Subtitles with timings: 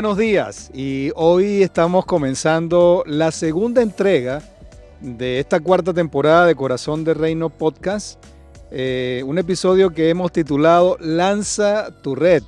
[0.00, 0.70] buenos días.
[0.72, 4.40] Y hoy estamos comenzando la segunda entrega
[5.02, 8.18] de esta cuarta temporada de Corazón de Reino Podcast,
[8.70, 12.42] eh, un episodio que hemos titulado Lanza tu red.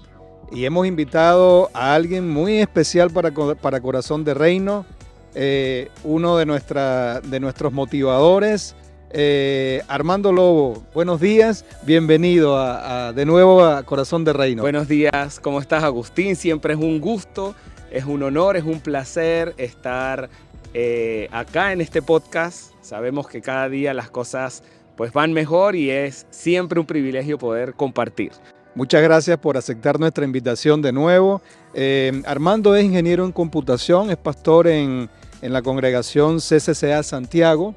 [0.50, 4.86] Y hemos invitado a alguien muy especial para, para Corazón de Reino,
[5.34, 8.74] eh, uno de, nuestra, de nuestros motivadores,
[9.12, 14.62] eh, Armando Lobo, buenos días, bienvenido a, de nuevo a Corazón de Reino.
[14.62, 16.36] Buenos días, ¿cómo estás Agustín?
[16.36, 17.54] Siempre es un gusto,
[17.90, 20.30] es un honor, es un placer estar
[20.74, 22.72] eh, acá en este podcast.
[22.80, 24.62] Sabemos que cada día las cosas
[24.96, 28.32] pues van mejor y es siempre un privilegio poder compartir.
[28.74, 31.42] Muchas gracias por aceptar nuestra invitación de nuevo.
[31.74, 35.10] Eh, Armando es ingeniero en computación, es pastor en,
[35.42, 37.74] en la congregación CCCA Santiago.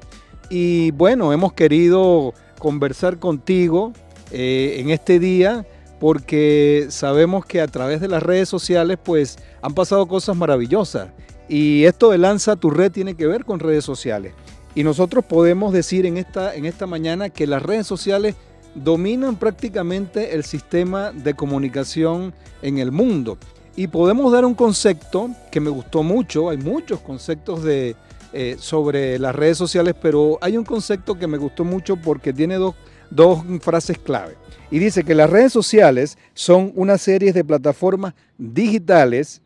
[0.48, 3.92] Y bueno, hemos querido conversar contigo
[4.30, 5.66] eh, en este día
[5.98, 11.08] porque sabemos que a través de las redes sociales pues han pasado cosas maravillosas.
[11.48, 14.34] Y esto de Lanza tu red tiene que ver con redes sociales.
[14.74, 18.34] Y nosotros podemos decir en esta, en esta mañana que las redes sociales
[18.74, 23.38] dominan prácticamente el sistema de comunicación en el mundo.
[23.74, 27.96] Y podemos dar un concepto que me gustó mucho, hay muchos conceptos de,
[28.32, 32.56] eh, sobre las redes sociales, pero hay un concepto que me gustó mucho porque tiene
[32.56, 32.74] dos,
[33.10, 34.36] dos frases clave.
[34.70, 39.42] Y dice que las redes sociales son una serie de plataformas digitales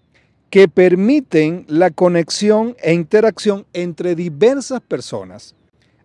[0.51, 5.55] que permiten la conexión e interacción entre diversas personas,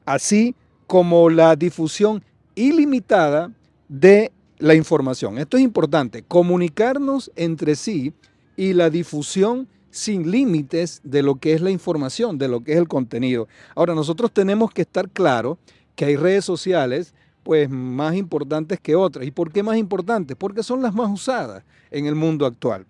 [0.06, 3.52] así como la difusión ilimitada
[3.90, 5.38] de la información.
[5.38, 8.14] Esto es importante, comunicarnos entre sí
[8.56, 12.78] y la difusión sin límites de lo que es la información, de lo que es
[12.78, 13.48] el contenido.
[13.76, 15.58] Ahora, nosotros tenemos que estar claros
[15.96, 19.26] que hay redes sociales pues más importantes que otras.
[19.26, 20.36] ¿Y por qué más importantes?
[20.36, 22.86] Porque son las más usadas en el mundo actual.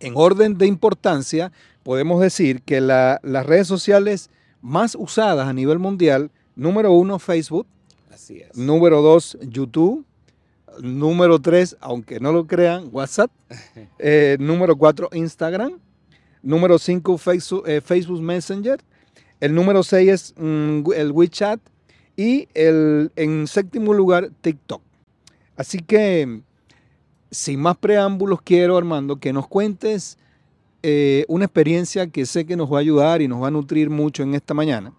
[0.00, 4.30] En orden de importancia, podemos decir que las redes sociales
[4.60, 7.66] más usadas a nivel mundial, número uno, Facebook.
[8.10, 8.56] Así es.
[8.56, 10.04] Número dos, YouTube.
[10.80, 13.30] Número tres, aunque no lo crean, WhatsApp.
[13.98, 15.83] Eh, número cuatro, Instagram.
[16.44, 17.18] Número 5,
[17.66, 18.78] eh, Facebook, Messenger.
[19.40, 21.58] El número 6 es mm, el WeChat.
[22.16, 24.82] Y el, en séptimo lugar, TikTok.
[25.56, 26.42] Así que,
[27.30, 30.18] sin más preámbulos, quiero, Armando, que nos cuentes
[30.82, 33.88] eh, una experiencia que sé que nos va a ayudar y nos va a nutrir
[33.88, 34.92] mucho en esta mañana.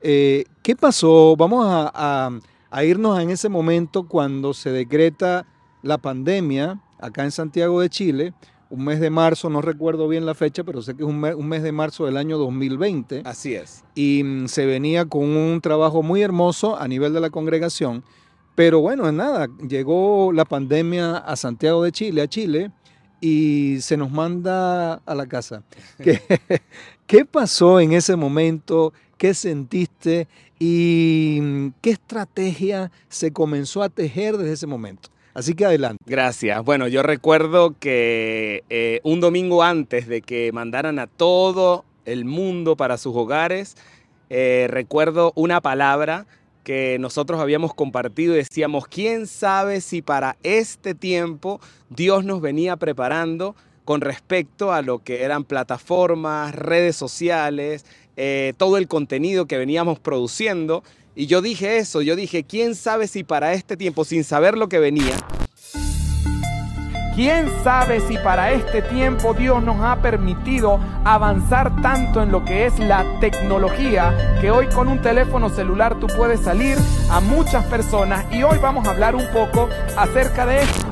[0.00, 1.36] Eh, ¿Qué pasó?
[1.36, 2.30] Vamos a,
[2.70, 5.46] a irnos en ese momento cuando se decreta
[5.82, 8.34] la pandemia acá en Santiago de Chile
[8.70, 11.62] un mes de marzo, no recuerdo bien la fecha, pero sé que es un mes,
[11.62, 13.22] de marzo del año 2020.
[13.24, 13.84] Así es.
[13.94, 18.04] Y mm, se venía con un trabajo muy hermoso a nivel de la congregación.
[18.54, 22.70] Pero bueno, nada, llegó la pandemia a Santiago de Chile, a Chile,
[23.20, 25.62] y se nos manda a la casa.
[26.02, 26.20] ¿Qué,
[27.06, 28.92] ¿Qué pasó en ese momento?
[29.16, 30.28] ¿Qué sentiste?
[30.58, 35.08] ¿Y mm, qué estrategia se comenzó a tejer desde ese momento?
[35.38, 36.02] Así que adelante.
[36.04, 36.64] Gracias.
[36.64, 42.74] Bueno, yo recuerdo que eh, un domingo antes de que mandaran a todo el mundo
[42.74, 43.76] para sus hogares,
[44.30, 46.26] eh, recuerdo una palabra
[46.64, 52.74] que nosotros habíamos compartido y decíamos, ¿quién sabe si para este tiempo Dios nos venía
[52.74, 53.54] preparando
[53.84, 60.00] con respecto a lo que eran plataformas, redes sociales, eh, todo el contenido que veníamos
[60.00, 60.82] produciendo?
[61.18, 64.68] Y yo dije eso, yo dije, ¿quién sabe si para este tiempo, sin saber lo
[64.68, 65.16] que venía,
[67.16, 72.66] ¿Quién sabe si para este tiempo Dios nos ha permitido avanzar tanto en lo que
[72.66, 76.76] es la tecnología que hoy con un teléfono celular tú puedes salir
[77.10, 80.86] a muchas personas y hoy vamos a hablar un poco acerca de esto.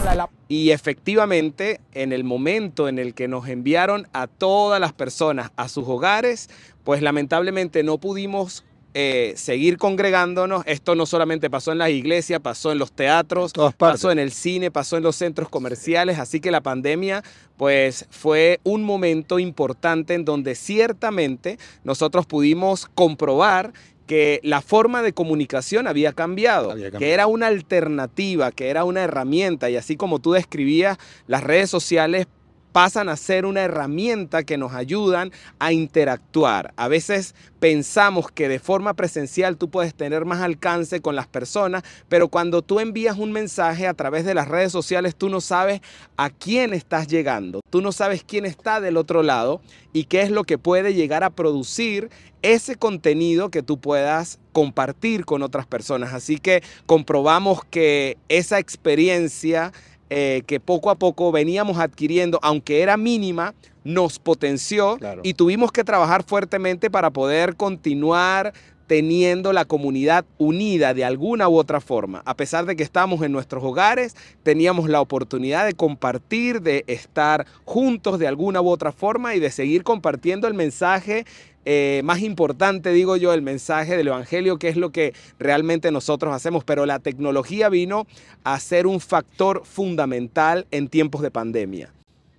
[0.48, 5.68] Y efectivamente, en el momento en el que nos enviaron a todas las personas a
[5.68, 6.50] sus hogares,
[6.82, 8.64] pues lamentablemente no pudimos
[8.98, 10.62] eh, seguir congregándonos.
[10.64, 14.70] Esto no solamente pasó en las iglesias, pasó en los teatros, pasó en el cine,
[14.70, 16.18] pasó en los centros comerciales.
[16.18, 17.22] Así que la pandemia,
[17.58, 23.74] pues fue un momento importante en donde ciertamente nosotros pudimos comprobar
[24.06, 28.84] que la forma de comunicación había cambiado, había cambiado, que era una alternativa, que era
[28.84, 30.96] una herramienta, y así como tú describías,
[31.26, 32.28] las redes sociales
[32.76, 36.74] pasan a ser una herramienta que nos ayudan a interactuar.
[36.76, 41.84] A veces pensamos que de forma presencial tú puedes tener más alcance con las personas,
[42.10, 45.80] pero cuando tú envías un mensaje a través de las redes sociales, tú no sabes
[46.18, 49.62] a quién estás llegando, tú no sabes quién está del otro lado
[49.94, 52.10] y qué es lo que puede llegar a producir
[52.42, 56.12] ese contenido que tú puedas compartir con otras personas.
[56.12, 59.72] Así que comprobamos que esa experiencia
[60.10, 63.54] eh, que poco a poco veníamos adquiriendo, aunque era mínima,
[63.84, 65.22] nos potenció Claro.
[65.24, 68.52] y tuvimos que trabajar fuertemente para poder continuar
[68.86, 72.22] teniendo la comunidad unida de alguna u otra forma.
[72.24, 74.14] A pesar de que estábamos en nuestros hogares,
[74.44, 79.50] teníamos la oportunidad de compartir, de estar juntos de alguna u otra forma y de
[79.50, 81.24] seguir compartiendo el mensaje
[81.68, 86.32] eh, más importante, digo yo, el mensaje del Evangelio, que es lo que realmente nosotros
[86.32, 86.62] hacemos.
[86.62, 88.06] Pero la tecnología vino
[88.44, 91.92] a ser un factor fundamental en tiempos de pandemia.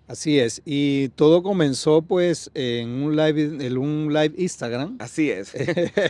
[0.07, 0.61] Así es.
[0.63, 4.95] Y todo comenzó pues en un live, en un live Instagram.
[4.99, 5.51] Así es.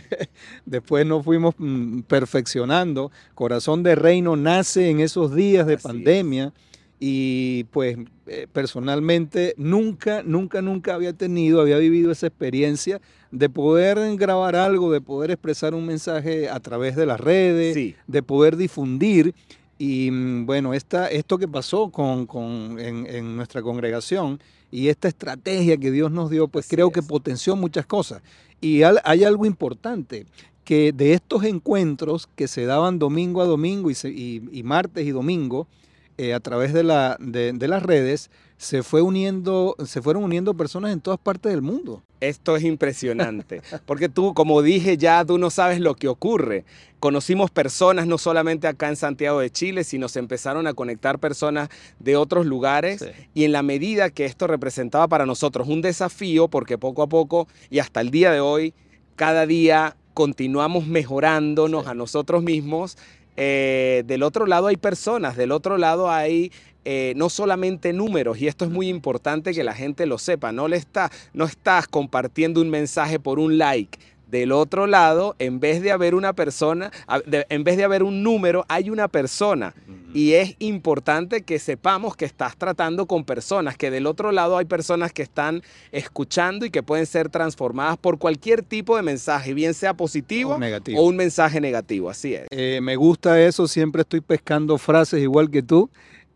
[0.64, 3.10] Después nos fuimos mm, perfeccionando.
[3.34, 6.67] Corazón de Reino nace en esos días de Así es.
[7.00, 7.96] Y pues
[8.26, 13.00] eh, personalmente nunca, nunca, nunca había tenido, había vivido esa experiencia
[13.30, 17.94] de poder grabar algo, de poder expresar un mensaje a través de las redes, Sí.
[18.06, 19.34] de poder difundir.
[19.78, 24.40] Y mm, bueno, esta, esto que pasó con, con- en, en nuestra congregación
[24.72, 28.22] y esta estrategia que Dios nos dio, pues Así creo que potenció muchas cosas.
[28.60, 30.26] Y al- hay algo importante,
[30.64, 35.06] que de estos encuentros que se daban domingo a domingo y, se- y- y martes
[35.06, 35.68] y domingo,
[36.18, 40.54] eh, a través de, la, de, de las redes, se, fue uniendo, se fueron uniendo
[40.54, 42.02] personas en todas partes del mundo.
[42.20, 46.64] Esto es impresionante, porque tú, como dije ya, tú no sabes lo que ocurre.
[46.98, 51.68] Conocimos personas no solamente acá en Santiago de Chile, sino se empezaron a conectar personas
[52.00, 53.04] de otros lugares
[53.34, 57.46] y en la medida que esto representaba para nosotros un desafío, porque poco a poco
[57.70, 58.74] y hasta el día de hoy,
[59.14, 61.90] cada día continuamos mejorándonos Sí.
[61.90, 62.98] a nosotros mismos.
[63.40, 66.50] Eh, del otro lado hay personas, del otro lado hay
[66.84, 70.66] eh, no solamente números, y esto es muy importante que la gente lo sepa, no,
[70.66, 73.96] le está, no estás compartiendo un mensaje por un like.
[74.26, 76.90] Del otro lado, en vez de haber una persona,
[77.30, 79.72] en vez de haber un número, hay una persona.
[80.18, 84.64] Y es importante que sepamos que estás tratando con personas, que del otro lado hay
[84.64, 85.62] personas que están
[85.92, 90.58] escuchando y que pueden ser transformadas por cualquier tipo de mensaje, bien sea positivo O
[90.58, 91.00] negativo.
[91.00, 92.10] o un mensaje negativo.
[92.10, 92.48] Así es.
[92.50, 95.88] Eh, me gusta eso, siempre estoy pescando frases igual que tú.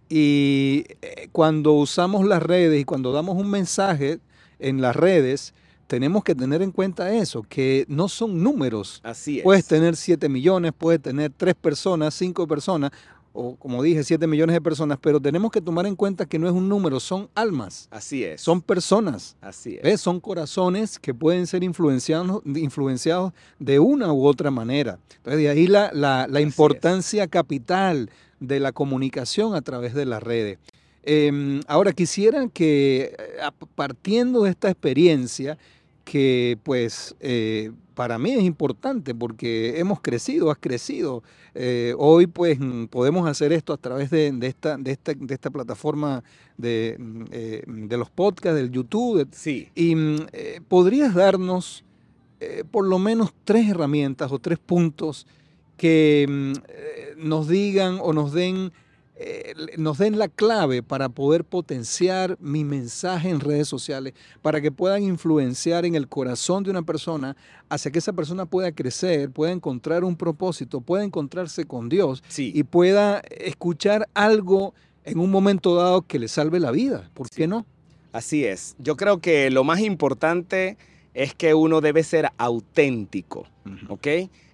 [0.09, 4.21] Y eh, cuando usamos las redes y cuando damos un mensaje
[4.61, 5.55] en las redes,
[5.89, 9.01] tenemos que tener en cuenta eso, que no son números.
[9.03, 9.43] Así es.
[9.43, 12.93] Puedes tener 7 millones, puedes tener 3 personas, 5 personas,
[13.33, 16.47] o como dije, 7 millones de personas, pero tenemos que tomar en cuenta que no
[16.47, 18.41] es un número, son almas, Así es.
[18.41, 19.37] son personas.
[19.41, 19.83] Así es.
[19.83, 20.01] ¿Ves?
[20.01, 24.99] Son corazones que pueden ser influenciados, influenciados de una u otra manera.
[25.17, 30.23] Entonces, de ahí la, la- la importancia capital de la comunicación a través de las
[30.23, 30.59] redes.
[31.05, 35.59] Eh, ahora, quisiera que, eh, partiendo de esta experiencia,
[36.05, 41.23] que pues eh, para mí es importante porque hemos crecido, has crecido.
[41.55, 45.35] Eh, hoy pues mm, podemos hacer esto a través de, de esta, de, esta, de
[45.35, 46.23] esta plataforma
[46.57, 49.69] de, mm, eh, de los podcasts, del YouTube, Sí.
[49.75, 51.85] y mm, eh, podrías darnos
[52.73, 55.29] por lo menos tres herramientas o tres puntos
[55.77, 58.73] que mm, nos digan o nos den,
[59.17, 64.73] eh, nos den la clave para poder potenciar mi mensaje en redes sociales, para que
[64.73, 67.37] puedan influenciar en el corazón de una persona
[67.69, 72.53] hacia que esa persona pueda crecer, pueda encontrar un propósito, pueda encontrarse con Dios Sí.
[72.55, 77.11] y pueda escuchar algo en un momento dado que le salve la vida.
[77.15, 77.67] ¿Por qué no?
[78.13, 78.77] Así es.
[78.79, 80.77] Yo creo que lo más importante
[81.15, 83.47] es que uno debe ser auténtico,
[83.89, 84.07] ¿ok?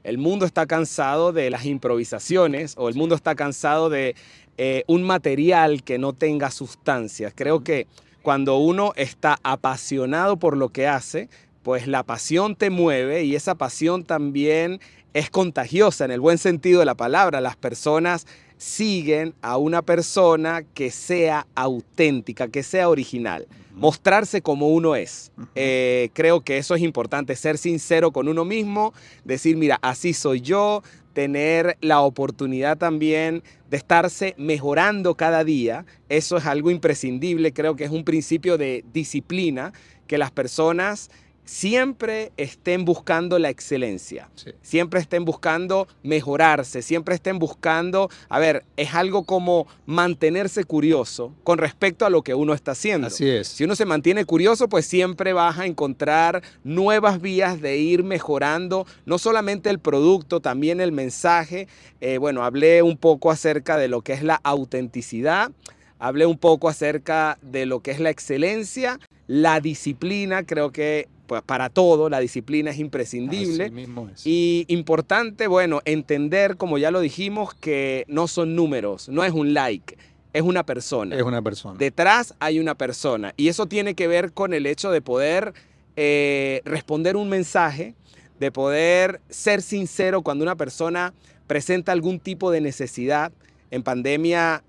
[0.03, 4.15] El mundo está cansado de las improvisaciones o el mundo está cansado de
[4.57, 7.33] eh, un material que no tenga sustancias.
[7.37, 7.87] Creo que
[8.23, 11.29] cuando uno está apasionado por lo que hace,
[11.63, 14.81] pues la pasión te mueve y esa pasión también
[15.15, 17.41] es contagiosa en el buen sentido de la palabra.
[17.41, 18.27] Las personas
[18.59, 25.33] siguen a una persona que sea auténtica, que sea original, mostrarse como uno es.
[25.55, 28.93] Eh, creo que eso es importante, ser sincero con uno mismo,
[29.25, 35.87] decir, mira, así soy yo, tener la oportunidad también de estarse mejorando cada día.
[36.09, 39.73] Eso es algo imprescindible, creo que es un principio de disciplina,
[40.07, 41.11] que las personas
[41.49, 44.51] siempre estén buscando la excelencia Sí.
[44.61, 51.57] siempre estén buscando mejorarse, siempre estén buscando, a ver, es algo como mantenerse curioso con
[51.57, 53.07] respecto a lo que uno está haciendo.
[53.07, 53.49] Así es.
[53.49, 58.87] Si uno se mantiene curioso, pues siempre vas a encontrar nuevas vías de ir mejorando,
[59.07, 61.67] no solamente el producto, también el mensaje.
[62.03, 65.51] Eh, bueno, hablé un poco acerca de lo que es la autenticidad,
[65.99, 71.43] hablé un poco acerca de lo que es la excelencia, la disciplina, creo que pues,
[71.43, 73.65] para todo la disciplina es imprescindible.
[73.65, 74.27] Así mismo es.
[74.27, 79.55] Y importante, bueno, entender, como ya lo dijimos, que no son números, no es un
[79.55, 79.97] like.
[80.33, 81.15] es una persona.
[81.15, 81.79] Es una persona.
[81.79, 83.35] Detrás hay una persona.
[83.37, 85.53] Y eso tiene que ver con el hecho de poder
[85.97, 87.95] eh, responder un mensaje,
[88.41, 91.13] de poder ser sincero cuando una persona
[91.47, 93.33] presenta algún tipo de necesidad.
[93.71, 94.63] En pandemia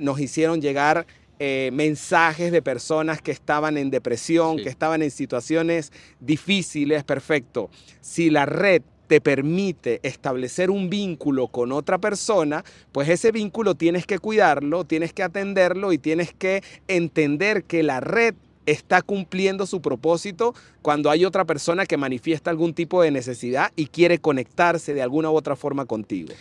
[0.00, 1.06] nos hicieron llegar
[1.38, 4.64] eh, mensajes de personas que estaban en depresión, Sí.
[4.64, 7.04] que estaban en situaciones difíciles.
[7.04, 7.70] Perfecto.
[8.00, 14.06] Si la red te permite establecer un vínculo con otra persona, pues ese vínculo tienes
[14.06, 18.34] que cuidarlo, tienes que atenderlo y tienes que entender que la red
[18.66, 23.86] está cumpliendo su propósito cuando hay otra persona que manifiesta algún tipo de necesidad y
[23.88, 26.32] quiere conectarse de alguna u otra forma contigo.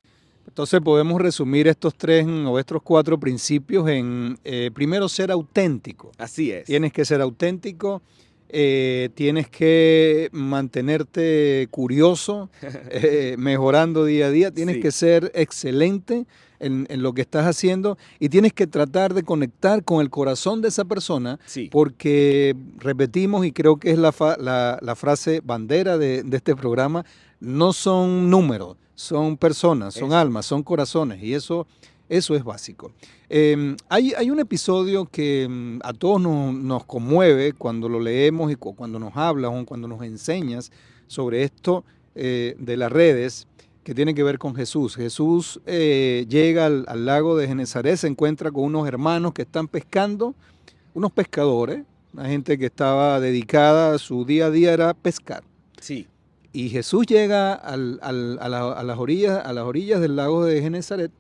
[0.48, 6.12] Entonces podemos resumir estos tres o estos cuatro principios en, eh, primero, ser auténtico.
[6.18, 6.66] Así es.
[6.66, 8.02] Tienes que ser auténtico,
[8.50, 12.50] eh, tienes que mantenerte curioso,
[12.92, 14.82] eh, mejorando día a día, tienes Sí.
[14.82, 16.26] que ser excelente
[16.60, 20.62] en, en lo que estás haciendo y tienes que tratar de conectar con el corazón
[20.62, 21.68] de esa persona Sí.
[21.72, 26.56] porque repetimos y creo que es la, fa- la- la frase bandera de, de este
[26.56, 27.06] programa,
[27.44, 31.68] no son números, son personas, son almas, son corazones y eso,
[32.10, 32.92] eso es básico.
[33.30, 38.52] Eh, hay, hay un episodio que mm, a todos nos, nos conmueve cuando lo leemos
[38.52, 40.72] y cu- cuando nos hablas o cuando nos enseñas
[41.08, 41.84] sobre esto
[42.16, 43.48] eh, de las redes
[43.84, 44.96] que tiene que ver con Jesús.
[44.96, 49.68] Jesús eh, llega al, al lago de Genezaret, se encuentra con unos hermanos que están
[49.68, 50.36] pescando,
[50.94, 51.84] unos pescadores,
[52.14, 55.44] una gente que estaba dedicada, su día a día era pescar.
[55.82, 56.08] Sí.
[56.54, 60.46] Y Jesús llega al- al- a, la- a las orillas, a las orillas del lago
[60.46, 61.12] de Genezaret,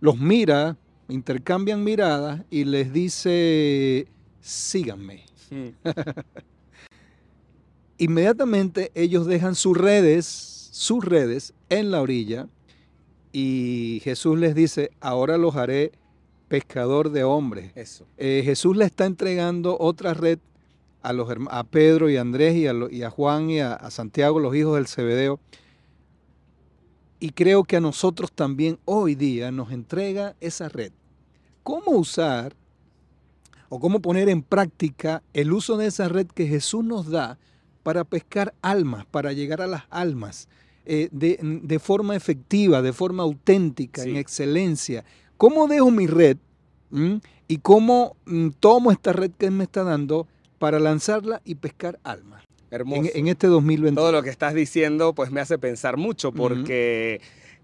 [0.00, 0.76] los mira,
[1.08, 4.08] intercambian miradas y les dice,
[4.40, 5.24] síganme.
[7.98, 10.24] Inmediatamente ellos dejan sus redes,
[10.72, 12.48] sus redes en la orilla
[13.32, 15.92] y Jesús les dice, ahora los haré
[16.48, 17.72] pescador de hombres.
[17.74, 18.06] Eso.
[18.16, 20.38] Eh, Jesús le está entregando otra red
[21.02, 23.90] a, los, a Pedro y a Andrés y a, y a Juan y a, a
[23.90, 25.40] Santiago, los hijos del Zebedeo.
[27.18, 30.92] Y creo que a nosotros también hoy día nos entrega esa red.
[31.62, 32.54] ¿Cómo usar
[33.68, 37.38] o cómo poner en práctica el uso de esa red que Jesús nos da
[37.82, 40.48] para pescar almas, para llegar a las almas
[40.86, 44.10] eh, de, de forma efectiva, de forma auténtica, Sí.
[44.10, 45.04] en excelencia?
[45.36, 46.38] ¿Cómo dejo mi red
[46.90, 47.20] ¿m?
[47.48, 50.26] y cómo mm, tomo esta red que Él me está dando
[50.60, 53.10] para lanzarla y pescar almas Hermoso.
[53.14, 53.98] en, en este 2021?
[54.00, 57.20] Todo lo que estás diciendo pues me hace pensar mucho porque,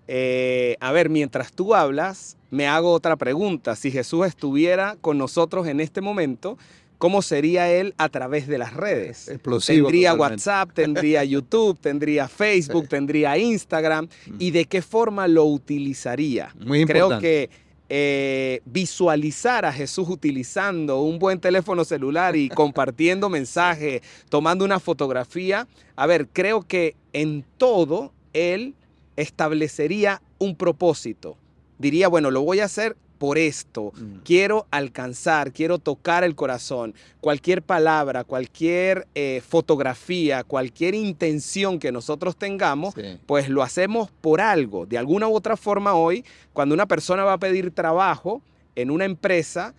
[0.08, 3.76] eh, a ver, mientras tú hablas, me hago otra pregunta.
[3.76, 6.56] Si Jesús estuviera con nosotros en este momento,
[6.96, 9.28] ¿cómo sería Él a través de las redes?
[9.28, 10.32] Explosivo Tendría totalmente.
[10.34, 14.08] WhatsApp, tendría YouTube, tendría Facebook, tendría Instagram.
[14.38, 16.54] ¿Y de qué forma lo utilizaría?
[16.64, 17.48] Muy Creo importante.
[17.50, 24.80] que eh, visualizar a Jesús utilizando un buen teléfono celular y compartiendo mensajes, tomando una
[24.80, 28.74] fotografía, a ver, creo que en todo Él
[29.16, 31.36] establecería un propósito.
[31.78, 33.92] Diría, bueno, lo voy a hacer por esto.
[33.96, 34.18] Mm.
[34.24, 36.94] Quiero alcanzar, quiero tocar el corazón.
[37.20, 43.18] Cualquier palabra, cualquier eh, fotografía, cualquier intención que nosotros tengamos, Sí.
[43.26, 44.86] pues lo hacemos por algo.
[44.86, 48.42] De alguna u otra forma hoy, cuando una persona va a pedir trabajo
[48.74, 49.74] en una empresa,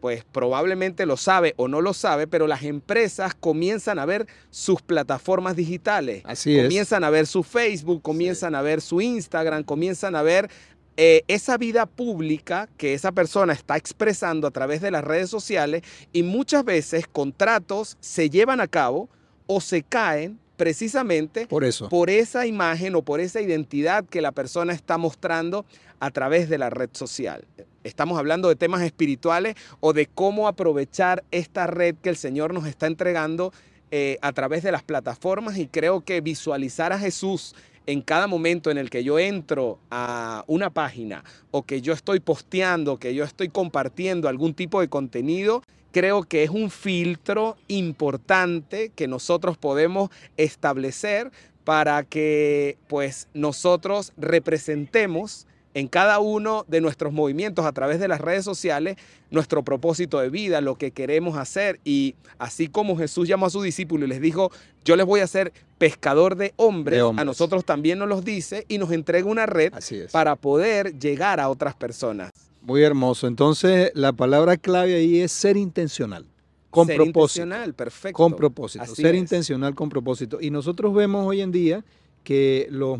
[0.00, 4.82] pues probablemente lo sabe o no lo sabe, pero las empresas comienzan a ver sus
[4.82, 6.22] plataformas digitales.
[6.26, 6.64] Así es.
[6.64, 10.50] Comienzan a ver su Facebook, comienzan a ver su Instagram, comienzan a ver
[10.96, 15.82] eh, esa vida pública que esa persona está expresando a través de las redes sociales
[16.12, 19.08] y muchas veces contratos se llevan a cabo
[19.46, 21.88] o se caen precisamente Por eso.
[21.88, 25.64] por esa imagen o por esa identidad que la persona está mostrando
[25.98, 27.46] a través de la red social.
[27.84, 32.66] Estamos hablando de temas espirituales o de cómo aprovechar esta red que el Señor nos
[32.66, 33.52] está entregando
[33.90, 37.54] eh, a través de las plataformas y creo que visualizar a Jesús
[37.86, 42.20] en cada momento en el que yo entro a una página o que yo estoy
[42.20, 45.62] posteando, que yo estoy compartiendo algún tipo de contenido,
[45.92, 51.30] creo que es un filtro importante que nosotros podemos establecer
[51.64, 58.20] para que pues nosotros representemos en cada uno de nuestros movimientos a través de las
[58.20, 58.96] redes sociales
[59.30, 61.80] nuestro propósito de vida, lo que queremos hacer.
[61.84, 64.50] Y así como Jesús llamó a sus discípulos y les dijo,
[64.84, 67.22] yo les voy a hacer pescador de hombres, De hombres.
[67.22, 69.72] a nosotros también nos los dice y nos entrega una red
[70.12, 72.30] para poder llegar a otras personas.
[72.60, 73.26] Muy hermoso.
[73.26, 76.26] Entonces, la palabra clave ahí es ser intencional.
[76.70, 77.42] Con Ser propósito.
[77.42, 78.16] intencional, perfecto.
[78.16, 78.84] Con propósito.
[78.84, 79.20] Así ser es.
[79.20, 80.38] intencional con propósito.
[80.40, 81.84] Y nosotros vemos hoy en día
[82.24, 82.98] que los,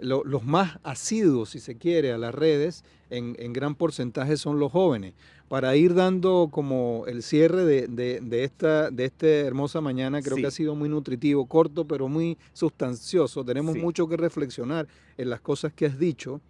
[0.00, 5.14] los más asiduos, si se quiere, a las redes, en, gran porcentaje son los jóvenes.
[5.48, 10.50] Para ir dando como el cierre de, esta de este hermosa mañana, creo que ha
[10.52, 13.44] sido muy nutritivo, corto, pero muy sustancioso.
[13.44, 16.40] Tenemos mucho que reflexionar en las cosas que has dicho.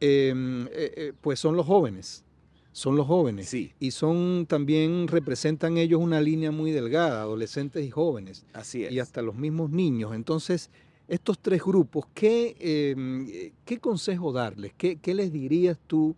[0.00, 2.24] Em, eh, eh, pues son los jóvenes
[2.72, 3.48] son los jóvenes.
[3.48, 3.72] Sí.
[3.80, 8.46] Y son también, representan ellos una línea muy delgada, adolescentes y jóvenes.
[8.52, 8.92] Así es.
[8.92, 10.14] Y hasta los mismos niños.
[10.14, 10.70] Entonces,
[11.10, 14.72] estos tres grupos, ¿qué, em, qué consejo darles?
[14.78, 16.14] ¿Qué, ¿Qué, les dirías tú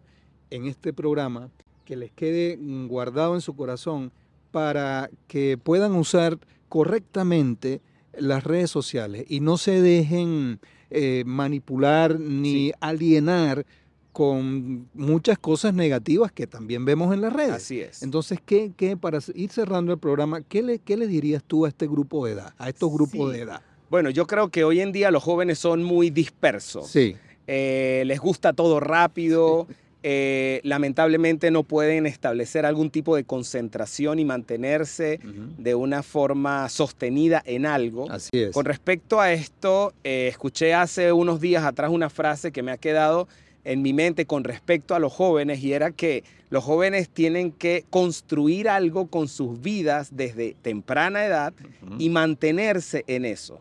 [0.50, 1.50] en este programa
[1.86, 2.58] que les quede
[2.88, 4.12] guardado en su corazón
[4.50, 7.80] para que puedan usar correctamente
[8.12, 13.64] las redes sociales y no se dejen eh, manipular ni alienar
[14.12, 17.52] con muchas cosas negativas que también vemos en las redes.
[17.52, 18.02] Así es.
[18.02, 21.70] Entonces, ¿qué, qué para ir cerrando el programa, ¿qué le, qué le dirías tú a
[21.70, 23.62] este grupo de edad, a estos grupos de edad?
[23.92, 26.88] Bueno, yo creo que hoy en día los jóvenes son muy dispersos.
[26.88, 27.14] Sí.
[27.46, 29.66] Eh, les gusta todo rápido.
[30.02, 35.20] Eh, lamentablemente no pueden establecer algún tipo de concentración y mantenerse
[35.58, 38.10] de una forma sostenida en algo.
[38.10, 38.52] Así es.
[38.52, 42.78] Con respecto a esto, eh, escuché hace unos días atrás una frase que me ha
[42.78, 43.28] quedado
[43.62, 47.84] en mi mente con respecto a los jóvenes y era que los jóvenes tienen que
[47.90, 51.52] construir algo con sus vidas desde temprana edad
[51.98, 53.60] y mantenerse en eso.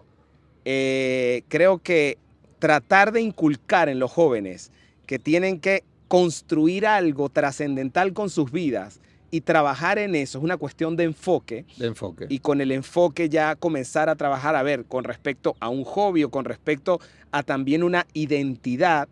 [0.65, 2.17] Eh, creo que
[2.59, 4.71] tratar de inculcar en los jóvenes
[5.05, 8.99] que tienen que construir algo trascendental con sus vidas
[9.31, 11.65] y trabajar en eso es una cuestión de enfoque.
[11.77, 12.25] De enfoque.
[12.29, 16.23] Y con el enfoque ya comenzar a trabajar, a ver, con respecto a un hobby
[16.23, 16.99] o con respecto
[17.31, 19.07] a también una identidad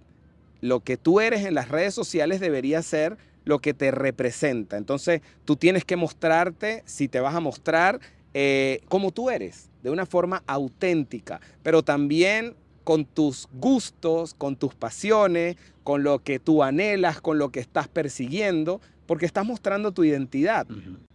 [0.61, 4.77] lo que tú eres en las redes sociales debería ser lo que te representa.
[4.77, 7.99] Entonces, tú tienes que mostrarte, si te vas a mostrar,
[8.33, 14.73] eh, como tú eres, de una forma auténtica, pero también con tus gustos, con tus
[14.73, 20.03] pasiones, con lo que tú anhelas, con lo que estás persiguiendo, porque estás mostrando tu
[20.03, 20.67] identidad.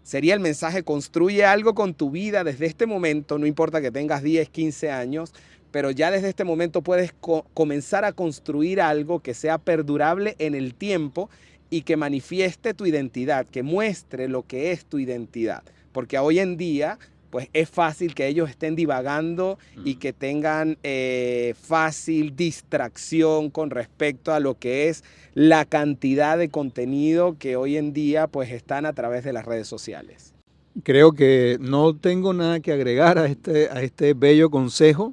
[0.03, 4.23] Sería el mensaje, construye algo con tu vida desde este momento, no importa que tengas
[4.23, 5.33] 10, 15 años,
[5.71, 7.13] pero ya desde este momento puedes
[7.55, 11.31] comenzar a construir algo que sea perdurable en el tiempo
[11.71, 15.65] y que manifieste tu identidad, que muestre lo que es tu identidad.
[15.91, 16.99] Porque hoy en día,
[17.35, 24.33] pues es fácil que ellos estén divagando y que tengan eh, fácil distracción con respecto
[24.33, 25.03] a lo que es
[25.35, 29.67] la cantidad de contenido que hoy en día pues están a través de las redes
[29.67, 30.33] sociales.
[30.85, 35.13] Creo que no tengo nada que agregar a este, a este bello consejo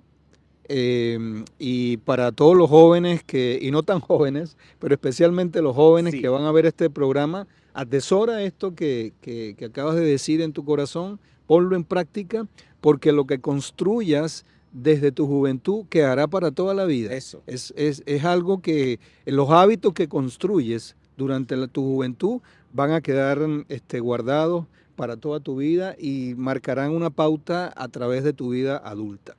[0.73, 6.15] Em, y para todos los jóvenes que, y no tan jóvenes, pero especialmente los jóvenes
[6.15, 10.63] que van a ver este programa, atesora esto que, que, acabas de decir en tu
[10.63, 11.19] corazón,
[11.51, 12.47] ponlo en práctica,
[12.79, 17.13] porque lo que construyas desde tu juventud quedará para toda la vida.
[17.13, 17.43] Eso.
[17.45, 22.39] Es, es, es algo que los hábitos que construyes durante tu juventud
[22.71, 28.23] van a quedar este, guardados para toda tu vida y marcarán una pauta a través
[28.23, 29.35] de tu vida adulta.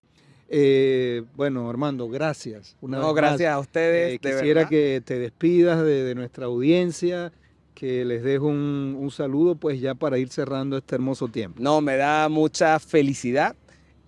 [0.51, 2.77] Eh, bueno, Armando, gracias.
[2.83, 4.17] no, gracias a ustedes.
[4.17, 7.33] Eh, quisiera que te despidas de, nuestra audiencia,
[7.75, 11.61] que les dejo un, saludo, pues ya para ir cerrando este hermoso tiempo.
[11.61, 13.57] No, me da mucha felicidad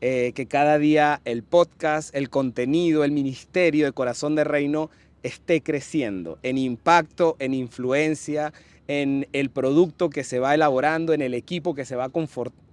[0.01, 4.91] eh, que cada día el podcast, el contenido, el ministerio de Corazón de Reino
[5.23, 8.53] esté creciendo en impacto, en influencia,
[8.87, 12.11] en el producto que se va elaborando, en el equipo que se va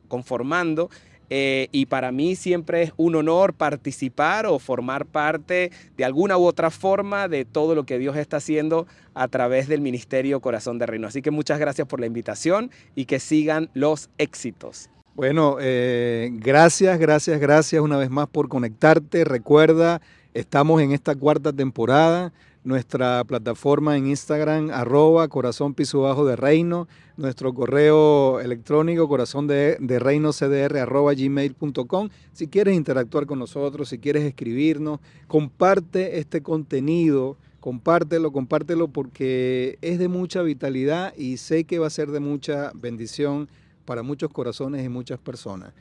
[0.07, 0.89] conformando
[1.33, 6.43] eh, y para mí siempre es un honor participar o formar parte de alguna u
[6.43, 10.87] otra forma de todo lo que Dios está haciendo a través del Ministerio Corazón de
[10.87, 11.07] Reino.
[11.07, 14.89] Así que muchas gracias por la invitación y que sigan los éxitos.
[15.15, 19.23] Bueno, eh, gracias, gracias, gracias una vez más por conectarte.
[19.23, 20.01] Recuerda,
[20.33, 22.33] estamos en esta cuarta temporada
[22.63, 29.77] nuestra plataforma en Instagram, arroba corazón piso bajo de reino, nuestro correo electrónico corazón de,
[29.99, 32.09] reino cdr gmail.com.
[32.33, 39.99] Si quieres interactuar con nosotros, si quieres escribirnos, comparte este contenido, compártelo, compártelo porque es
[39.99, 43.49] de mucha vitalidad y sé que va a ser de mucha bendición
[43.85, 45.73] para muchos corazones y muchas personas.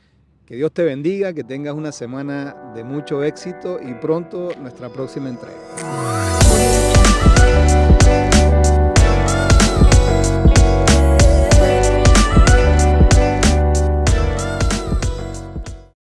[0.45, 5.29] Que Dios te bendiga, que tengas una semana de mucho éxito y pronto nuestra próxima
[5.29, 6.30] entrega.